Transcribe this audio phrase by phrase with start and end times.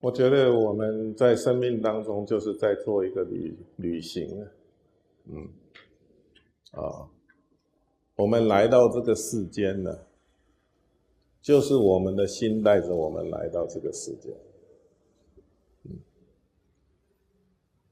[0.00, 4.46] 我觉得我们在生命当中就是在做一个旅旅行，
[5.24, 5.48] 嗯，
[6.72, 7.08] 啊，
[8.14, 9.98] 我们来到这个世间呢，
[11.40, 14.36] 就是我们的心带着我们来到这个世界，
[15.84, 15.98] 嗯，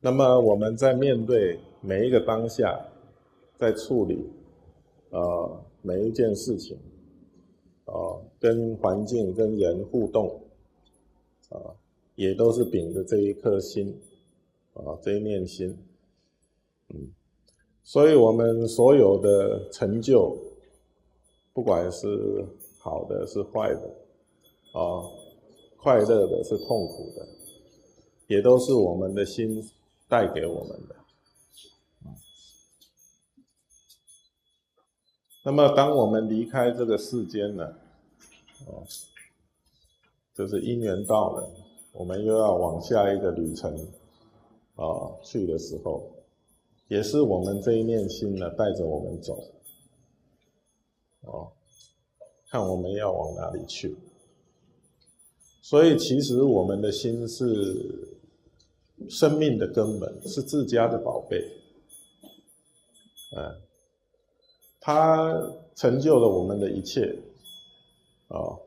[0.00, 2.86] 那么我们在面对每一个当下，
[3.56, 4.30] 在处理
[5.10, 5.18] 啊
[5.80, 6.78] 每一件事情，
[7.86, 10.44] 啊，跟环境跟人互动，
[11.48, 11.74] 啊。
[12.16, 14.00] 也都是秉着这一颗心，
[14.74, 15.76] 啊，这一念心，
[16.88, 17.12] 嗯，
[17.82, 20.36] 所以我们所有的成就，
[21.52, 22.46] 不管是
[22.78, 23.88] 好的是坏的，
[24.72, 25.02] 啊，
[25.76, 27.26] 快乐的是痛苦的，
[28.28, 29.68] 也都是我们的心
[30.08, 30.94] 带给我们的。
[35.44, 37.76] 那么，当我们离开这个世间呢，
[38.66, 38.82] 哦，
[40.32, 41.50] 就是因缘到了。
[41.96, 43.72] 我们又要往下一个旅程
[44.74, 44.84] 啊
[45.22, 46.10] 去的时候，
[46.88, 49.38] 也是我们这一念心呢带着我们走，
[51.20, 51.52] 哦，
[52.50, 53.96] 看我们要往哪里去。
[55.62, 58.18] 所以其实我们的心是
[59.08, 61.38] 生命的根本，是自家的宝贝，
[63.36, 63.62] 嗯，
[64.80, 65.32] 它
[65.76, 67.16] 成就了我们的一切，
[68.26, 68.58] 哦，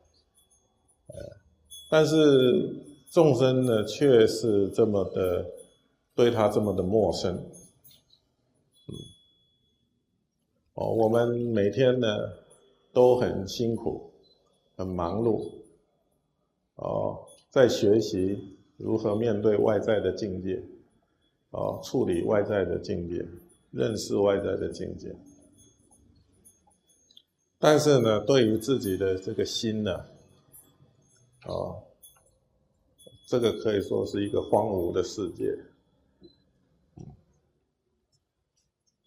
[1.90, 2.87] 但是。
[3.10, 5.50] 众生呢，却是这么的
[6.14, 7.34] 对他这么的陌生，
[8.86, 8.92] 嗯，
[10.74, 12.06] 哦，我们每天呢
[12.92, 14.10] 都很辛苦，
[14.76, 15.50] 很忙碌，
[16.74, 20.62] 哦，在学习如何面对外在的境界，
[21.50, 23.26] 哦，处理外在的境界，
[23.70, 25.16] 认识外在的境界，
[27.58, 30.04] 但是呢，对于自己的这个心呢，
[31.46, 31.84] 哦。
[33.28, 35.54] 这个可以说是一个荒芜的世界。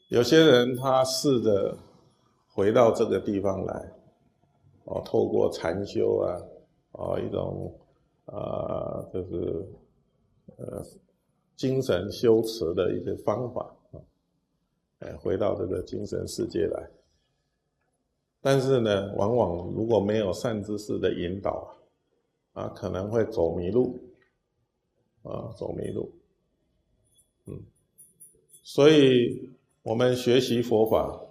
[0.09, 1.75] 有些人他试着
[2.47, 3.91] 回到这个地方来，
[4.83, 6.37] 哦，透过禅修啊，
[6.91, 7.73] 哦，一种
[8.25, 9.67] 啊，就是
[10.55, 10.85] 呃，
[11.55, 13.97] 精神修持的一个方法啊，
[14.99, 16.91] 哎，回到这个精神世界来。
[18.39, 21.75] 但是呢，往往如果没有善知识的引导
[22.53, 23.99] 啊，可能会走迷路。
[25.31, 26.11] 啊，走迷路，
[27.45, 27.63] 嗯，
[28.63, 29.49] 所以
[29.81, 31.21] 我们学习佛法，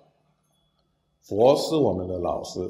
[1.21, 2.61] 佛是我们的老师，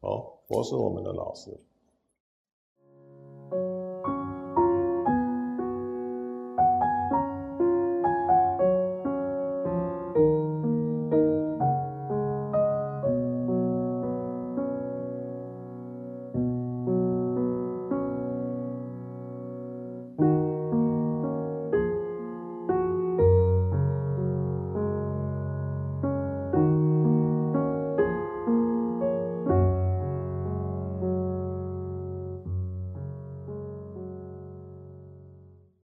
[0.00, 1.50] 哦，佛是我们的老师。